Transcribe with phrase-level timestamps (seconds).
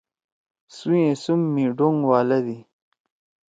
[0.75, 2.57] سُوئے سُم می ڈونک والَدی۔